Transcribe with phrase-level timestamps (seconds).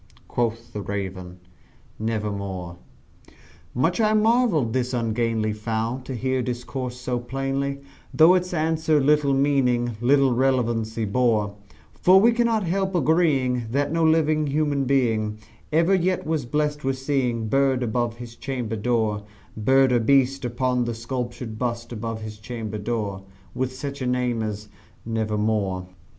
[0.27, 1.37] Quoth the Raven
[1.99, 2.77] "Nevermore."
[3.75, 9.35] Much I marvelled this ungainly fowl to hear discourse so plainly, Though its answer little
[9.35, 11.55] meaning little relevancy bore;
[11.93, 15.37] For we cannot help agreeing that no living human being
[15.71, 19.23] Ever yet was blessed with seeing bird above his chamber door
[19.55, 23.23] Bird or beast upon the sculptured bust above his chamber door,
[23.53, 24.67] With such name as
[25.05, 25.85] "Nevermore."